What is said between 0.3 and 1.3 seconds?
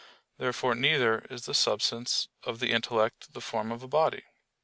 Therefore neither